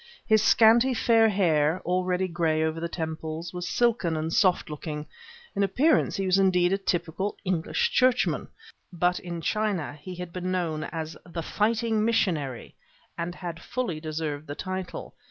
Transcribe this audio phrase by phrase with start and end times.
[0.25, 5.05] His scanty fair hair, already gray over the temples, was silken and soft looking;
[5.55, 8.47] in appearance he was indeed a typical English churchman;
[8.91, 12.73] but in China he had been known as "the fighting missionary,"
[13.15, 15.13] and had fully deserved the title.